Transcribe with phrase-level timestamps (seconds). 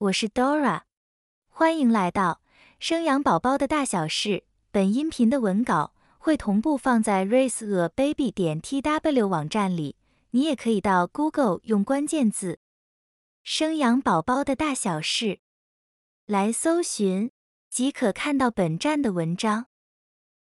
[0.00, 0.82] 我是 Dora，
[1.48, 2.40] 欢迎来到
[2.78, 4.44] 生养宝宝的大小事。
[4.70, 9.96] 本音频的文稿会同步放在 raiseababy 点 tw 网站里，
[10.30, 12.60] 你也可以到 Google 用关键字
[13.42, 15.40] “生养宝宝的大小事”
[16.26, 17.32] 来搜寻，
[17.68, 19.66] 即可看到本站的文章。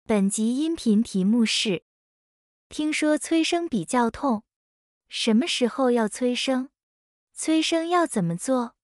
[0.07, 1.83] 本集音频题目是：
[2.69, 4.45] 听说催生比较痛，
[5.09, 6.69] 什么时候要催生？
[7.35, 8.77] 催生要怎么做？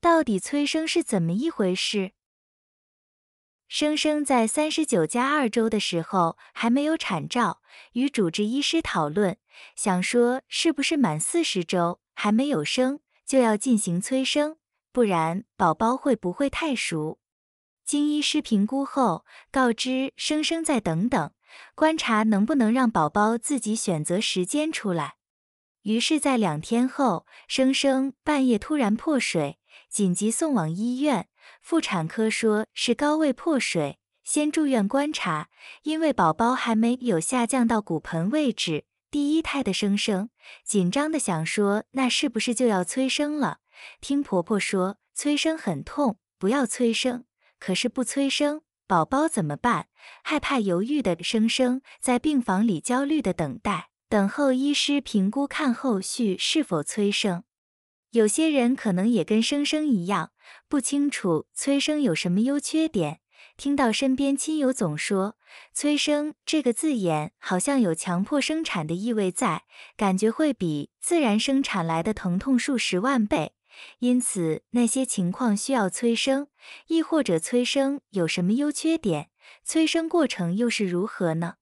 [0.00, 2.12] 到底催生是怎么一回事？
[3.68, 7.60] 生生在三十九加二周的时候还没有产兆，
[7.92, 9.36] 与主治医师讨论，
[9.76, 14.56] 想说是不是满四十周还没有生就要进行催生，
[14.90, 17.20] 不然宝宝会不会太熟？
[17.84, 21.32] 经医师评估后，告知生生再等等，
[21.74, 25.16] 观察能不能让宝宝自己选择时间出来。
[25.82, 29.59] 于是，在两天后，生生半夜突然破水，
[29.90, 31.28] 紧急送往医院。
[31.60, 35.48] 妇产科说是高位破水，先住院观察。
[35.82, 40.30] 因为宝宝还没有下降到骨盆位置，第一胎的生生
[40.64, 43.58] 紧张的想说，那是不是就要催生了？
[44.00, 47.24] 听婆婆说催生很痛，不要催生。
[47.58, 49.88] 可是不催生，宝宝怎么办？
[50.22, 53.90] 害怕犹豫的生生在病房里焦虑的等待。
[54.08, 57.44] 等候医师评估，看后续是否催生。
[58.10, 60.32] 有些人可能也跟生生一样，
[60.68, 63.20] 不清楚催生有什么优缺点。
[63.56, 65.36] 听到身边亲友总说
[65.72, 69.62] “催生”这个字眼，好像有强迫生产的意味在，
[69.96, 73.52] 感觉会比自然生产来的疼痛数十万倍。
[74.00, 76.48] 因此，那些情况需要催生，
[76.88, 79.30] 亦或者催生有什么优缺点？
[79.62, 81.54] 催生过程又是如何呢？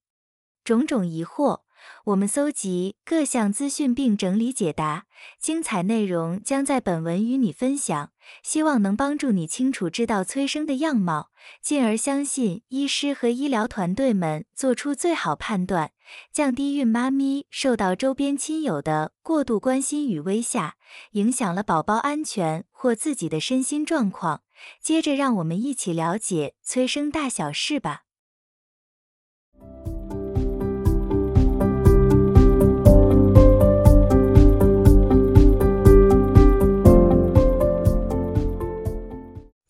[0.64, 1.62] 种种疑惑。
[2.06, 5.06] 我们搜集各项资讯并整理解答，
[5.40, 11.30] 精彩内容将在本文与你分享，希望能帮助你清楚知道催生的样貌，
[11.62, 15.92] 进而相信医师和医疗团队们做出最好判断，
[16.32, 20.76] 降低孕妈咪受到周边亲友的过度关心与威吓，
[21.12, 24.42] 影响了宝宝安全或自己的身心状况。
[24.82, 28.07] 接着，让我们一起了解催生大小事吧。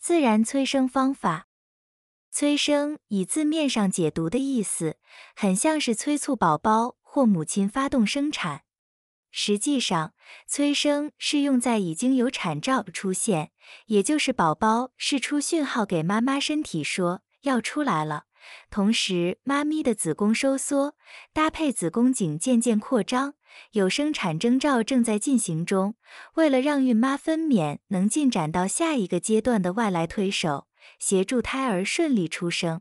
[0.08, 1.48] 自然催生方法，
[2.30, 4.96] 催生以字面上解读的意思，
[5.36, 8.62] 很像是催促宝宝或母亲发动生产。
[9.30, 10.14] 实际上，
[10.46, 13.50] 催生是用在已经有产兆出现，
[13.88, 18.24] 也就是宝宝释出讯号给妈妈身体说要出来了，
[18.70, 20.96] 同时妈咪的子宫收缩，
[21.34, 23.34] 搭配子宫颈渐渐扩张。
[23.72, 25.94] 有生产征兆正在进行中，
[26.34, 30.66] 为了让孕妈分娩能进展到下一个阶段的外来推手，
[30.98, 32.80] 协助胎儿顺利出生。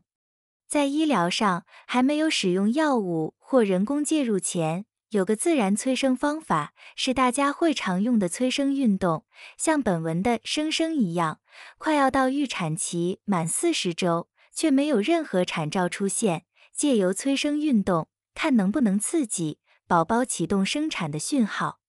[0.66, 9.24] 在医疗上还没有使用药物或人工介入前，有个自然催生方法是大家会常用的催生运动，
[9.56, 11.40] 像本文的生生一样，
[11.78, 19.58] 快要到预产期满四十周，却没有任何产兆出现，借由催生运动，看能不能刺激。
[19.88, 21.80] 宝宝启动生产的讯号，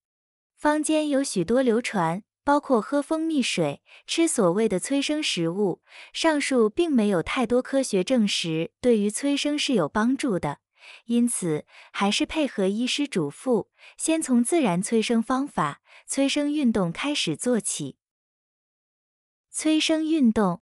[0.56, 5.82] 坊间有许多流传，包括喝蜂蜜水、吃所谓的催生食物。
[6.14, 10.60] 上述并没有太多科学证实对于催生是有帮助的，
[11.04, 13.68] 因此还是配合医师嘱咐，
[13.98, 17.98] 先从自然催生方法、催生运动开始做起。
[19.50, 20.62] 催生运动，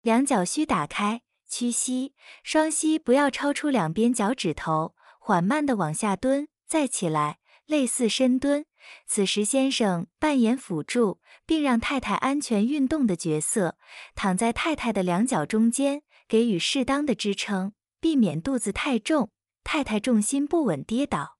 [0.00, 4.95] 两脚需打开，屈膝，双膝不要超出两边脚趾头。
[5.26, 8.64] 缓慢地往下蹲，再起来，类似深蹲。
[9.08, 13.76] 此时，先生扮演辅助，并让太太安全运动的角色，
[14.14, 19.32] 躺在太太的两脚中间，给予适当的支撑，避免肚子太重，
[19.64, 21.35] 太太重心不稳跌倒。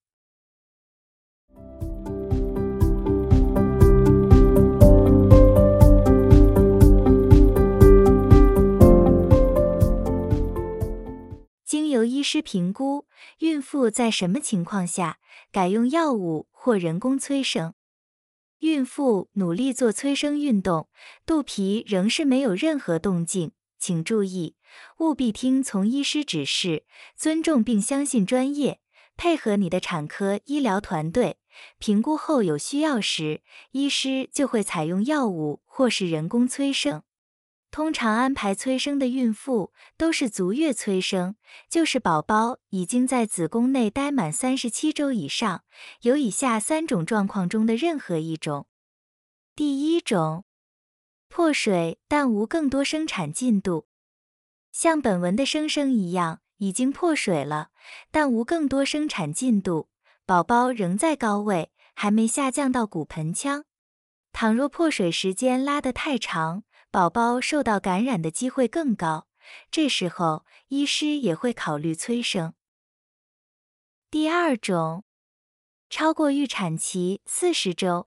[11.66, 13.08] 经由医师评估，
[13.40, 15.18] 孕妇在什么情况下
[15.50, 17.74] 改用药物或人工催生？
[18.60, 20.88] 孕妇努力做催生运动，
[21.26, 24.54] 肚皮仍是没有任何动静，请注意，
[24.98, 26.84] 务必听从医师指示，
[27.16, 28.78] 尊重并相信专业，
[29.16, 31.38] 配合你的产科医疗团队。
[31.78, 33.42] 评估后有需要时，
[33.72, 37.02] 医师就会采用药物或是人工催生。
[37.76, 41.37] 通常安排催生的孕妇都是足月催生，
[41.69, 45.62] 就是宝宝已经在子宫内待满三十七周以上，
[46.00, 48.67] 有以下三种状况中的任何一种。
[49.55, 50.46] 第一种，
[51.28, 53.87] 破水但无更多生产进度，
[54.73, 57.69] 像本文的生生一样，已经破水了，
[58.11, 59.90] 但无更多生产进度，
[60.25, 63.67] 宝宝仍在高位，还没下降到骨盆腔。
[64.32, 66.62] 倘若破水时间拉得太长，
[66.96, 69.28] 宝宝受到感染的机会更高，
[69.70, 72.54] 这时候医师也会考虑催生。
[74.10, 75.04] 第二种，
[75.90, 78.08] 超过预产期四十周。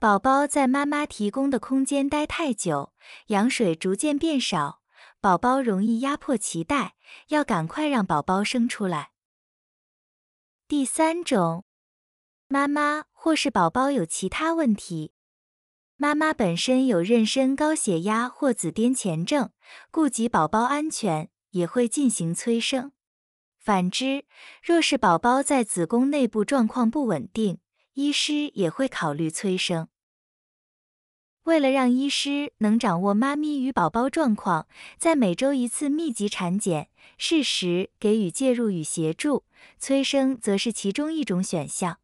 [0.00, 2.92] 宝宝在妈妈提供的空间待太久，
[3.28, 4.82] 羊水逐渐变少，
[5.20, 6.96] 宝宝容易压迫脐带，
[7.28, 9.12] 要赶快让宝宝生出来。
[10.66, 11.64] 第三种，
[12.48, 15.12] 妈妈或是宝宝有其他问题，
[16.02, 19.50] 妈妈本身有妊娠高血压或子癫前症，
[19.92, 22.90] 顾及宝宝安全，也会进行催生。
[23.56, 24.24] 反之，
[24.64, 27.60] 若是宝宝在子宫内部状况不稳定，
[27.92, 29.86] 医师也会考虑催生。
[31.44, 34.66] 为了让医师能掌握妈咪与宝宝状况，
[34.98, 39.44] 在每周一次密集产检，适时给予介入与协助，
[39.78, 42.00] 催生则是其中一种选项。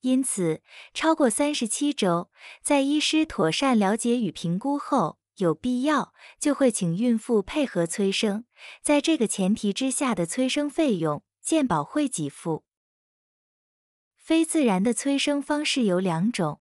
[0.00, 0.62] 因此，
[0.94, 2.30] 超过三十七周，
[2.62, 8.44] 在医师妥善了解与评估后，有必要就会请孕妇配合催生。
[8.82, 12.64] 在这个前提之下的催生费用，健保会给付。
[14.16, 16.60] 非自然的催生方式有两种，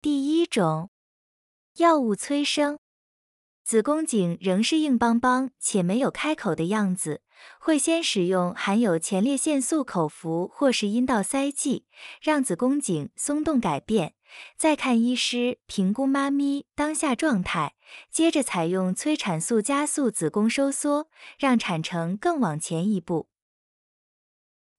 [0.00, 0.90] 第一种。
[1.76, 2.78] 药物催生，
[3.62, 7.22] 子宫颈仍是硬邦邦且没有开口的样子，
[7.58, 11.86] 会先使用含有前列腺素口服或是阴道塞剂，
[12.20, 14.14] 让子宫颈松动改变，
[14.56, 17.74] 再看医师评估妈咪当下状态，
[18.10, 21.08] 接着采用催产素加速子宫收缩，
[21.38, 23.28] 让产程更往前一步。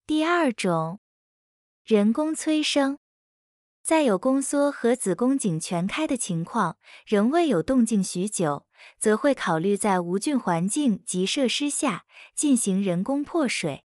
[0.07, 0.99] 第二种，
[1.85, 2.97] 人工催生。
[3.83, 8.67] 在有宫缩和子宫颈全开的情况，仍未有动静许久，
[8.97, 12.05] 则会考虑在无菌环境及设施下
[12.35, 13.83] 进行人工破水。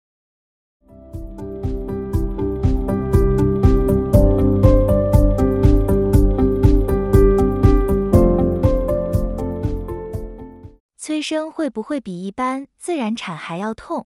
[10.97, 14.07] 催生会不会比一般自然产还要痛？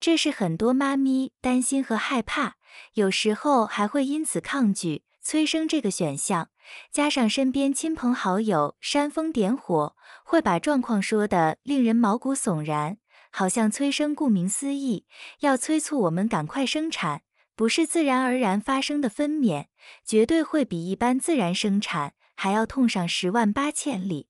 [0.00, 2.54] 这是很多妈咪担心和害怕，
[2.94, 6.48] 有时候还会因此抗拒催生这个选项。
[6.92, 12.98] 加上身边亲朋好友煽风点火，会把状况说的令人毛骨悚然，
[13.30, 15.06] 好像催生顾名思义
[15.40, 17.22] 要催促我们赶快生产，
[17.54, 19.66] 不是自然而然发生的分娩，
[20.04, 24.28] 绝对会比一般自然生产还要痛上十万八千里。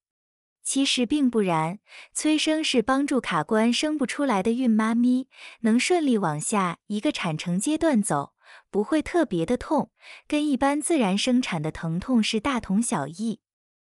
[0.62, 1.78] 其实并不然，
[2.12, 5.28] 催生是帮助卡关生不出来的孕妈咪
[5.60, 8.32] 能顺利往下一个产程阶段走，
[8.70, 9.90] 不会特别的痛，
[10.26, 13.40] 跟一般自然生产的疼痛是大同小异。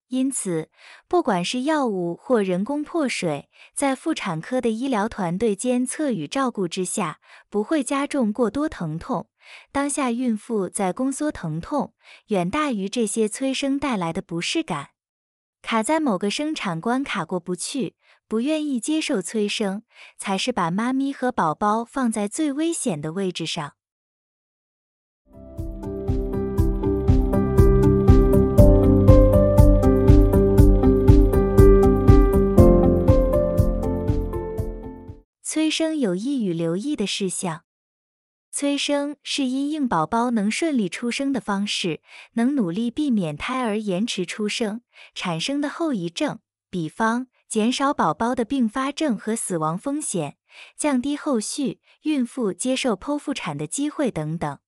[0.08, 0.70] 因此，
[1.06, 9.28] 不管是药物或人工破水，在妇产科的医疗团队监测与照顾之下，不会加重过多疼痛。
[9.70, 11.94] 当下孕妇在宫缩疼痛
[12.28, 14.90] 远大于这些催生带来的不适感。
[15.60, 17.96] 卡在某个生产关卡过不去，
[18.26, 19.82] 不愿意接受催生，
[20.16, 23.77] 才是把妈咪和宝宝放在最危险的位置上。
[35.50, 37.64] 催生有益与留意的事项。
[38.50, 42.02] 催生是因应宝宝能顺利出生的方式，
[42.34, 44.82] 能努力避免胎儿延迟出生
[45.14, 50.36] 产生的后遗症，比方减少宝宝的并发症和死亡风险，
[50.76, 54.58] 降低后续孕妇接受剖腹产的机会等等。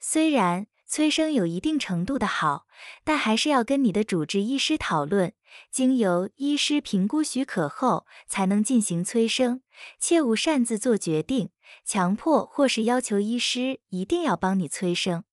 [0.00, 2.66] 虽然催生有一定程度的好，
[3.04, 5.34] 但还是要跟你的主治医师讨论，
[5.70, 9.60] 经由医师评估许可后才能进行催生，
[10.00, 11.50] 切勿擅自做决定。
[11.84, 15.24] 强迫或是要求医师一定要帮你催生，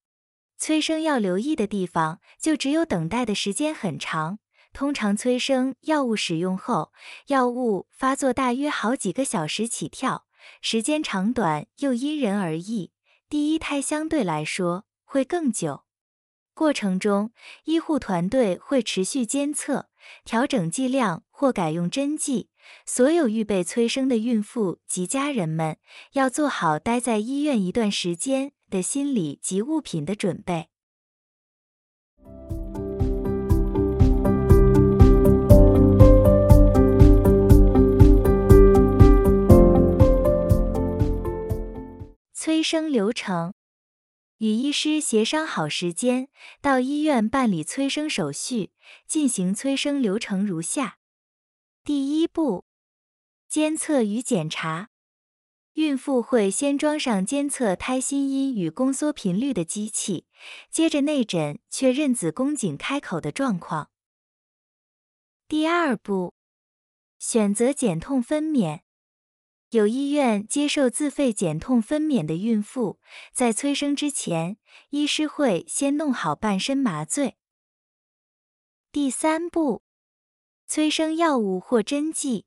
[0.57, 4.39] 催生要留意的地方就只有等待的时间很长。
[4.74, 6.91] 通常催生药物使用后，
[7.27, 10.25] 药物发作大约好几个小时起跳，
[10.59, 12.91] 时间长短又因人而异。
[13.29, 14.83] 第一胎相对来说
[15.15, 15.86] 会更久。
[16.53, 17.31] 过程中，
[17.63, 19.88] 医护团队会持续监测、
[20.25, 22.50] 调整剂量或改用针剂。
[22.86, 25.77] 所有预备催生的孕妇及家人们，
[26.15, 30.67] 要做好待在医院一段时间的心理及物品的准备。
[42.34, 43.53] 催生流程。
[44.38, 46.30] 与医师协商好时间，
[46.62, 48.72] 到医院办理催生手续。
[49.08, 51.00] 进行催生流程如下：
[51.84, 52.65] 第一步，
[53.48, 54.89] 监测与检查。
[55.74, 60.27] 孕妇会先装上监测胎心音与宫缩频率的机器，
[60.70, 63.89] 接着内诊确认子宫颈开口的状况。
[65.48, 66.34] 第二步，
[67.18, 68.85] 选择减痛分娩。
[69.75, 72.98] 有医院接受自费减痛分娩的孕妇，
[73.34, 74.58] 在催生之前，
[74.89, 77.36] 医师会先弄好半身麻醉。
[78.89, 79.84] 第三步，
[80.65, 82.46] 催生药物或针剂。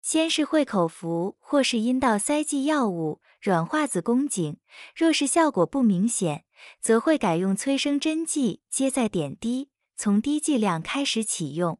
[0.00, 4.58] 先是会口服或是阴道塞剂药物，软化子宫颈。
[4.96, 6.44] 若是效果不明显，
[6.80, 11.78] 则会改用催生针剂，接在点滴，从低剂量开始启用。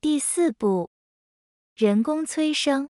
[0.00, 0.90] 第四步，
[1.76, 2.90] 人工催生。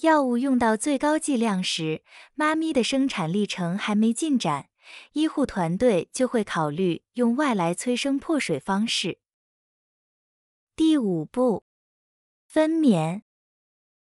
[0.00, 2.02] 药物用到最高剂量时，
[2.34, 4.70] 妈咪的生产历程还没进展，
[5.12, 9.18] 医护团队就会考虑用外来催生破水方式。
[10.74, 11.64] 第五步。
[12.46, 13.22] 分娩，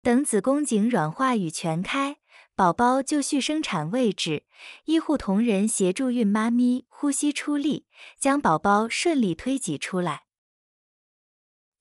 [0.03, 2.19] 等子宫颈软化与全开，
[2.55, 4.45] 宝宝就绪生产位置，
[4.85, 7.87] 医护同仁协助孕妈咪呼吸出力，
[8.19, 10.24] 将宝宝顺利推挤出来。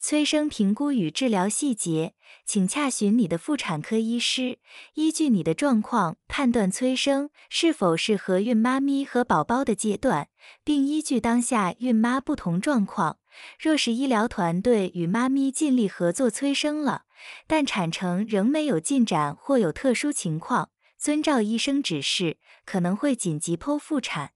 [0.06, 2.14] 催生评估与治疗细节，
[2.46, 4.60] 请洽询你的妇产科医师，
[4.96, 10.28] 依据你的状况判断催生是否适合孕妈咪和宝宝的阶段，
[10.62, 13.20] 并依据当下孕妈不同状况。
[13.58, 17.04] 若是医疗团队与妈咪尽力合作催生了，
[17.48, 24.34] 但产程仍没有进展或有特殊情况，遵照医生指示，可能会紧急剖腹产。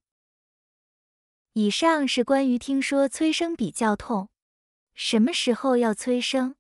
[1.52, 4.30] 以上是关于听说催生比较痛，
[5.00, 6.56] 什么时候要催生，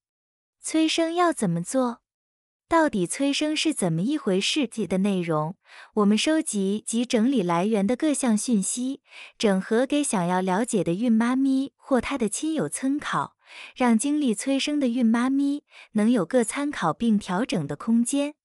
[0.62, 2.02] 催生要怎么做。
[2.68, 5.56] 到底催生是怎么一回事的内容，
[5.96, 9.02] 我们收集及整理来源的各项讯息，
[9.40, 13.36] 整合给想要了解的孕妈咪或她的亲友参考，
[13.76, 15.64] 让经历催生的孕妈咪
[15.94, 18.36] 能有个参考并调整的空间。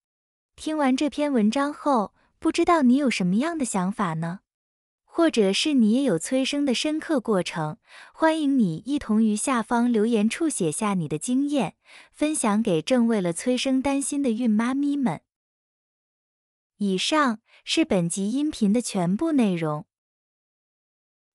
[0.56, 4.40] 听完这篇文章后，不知道你有什么样的想法呢？
[5.14, 7.76] 或者是你也有催生的深刻过程，
[8.14, 11.74] 欢迎你一同于下方留言处写下你的经验，
[12.10, 15.20] 分享给正为了催生担心的孕妈咪们。
[16.78, 19.84] 以上是本集音频的全部内容。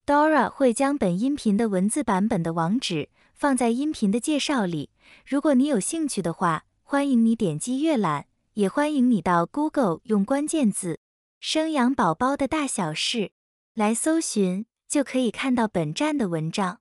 [0.07, 4.89] Dora 会将本音频的文字版本的网址放在音频的介绍里，
[5.23, 10.99] 如果你有兴趣的话，欢迎你点击阅览，也欢迎你到 Google 用关键字
[11.39, 13.33] “生养宝宝的大小事”。
[13.77, 16.79] 来搜寻就可以看到本站的文章。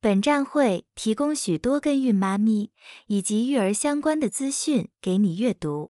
[0.00, 2.70] 本站会提供许多跟孕妈咪
[3.08, 5.90] 以及育儿相关的资讯给你阅读。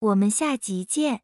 [0.00, 1.22] 我们下集见。